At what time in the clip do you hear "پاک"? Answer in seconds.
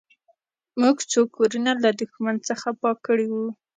2.81-2.97